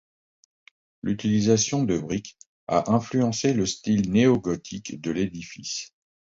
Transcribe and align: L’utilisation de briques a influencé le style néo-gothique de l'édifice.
L’utilisation 1.03 1.83
de 1.83 1.95
briques 1.99 2.35
a 2.67 2.91
influencé 2.91 3.53
le 3.53 3.67
style 3.67 4.09
néo-gothique 4.11 4.99
de 4.99 5.11
l'édifice. 5.11 5.93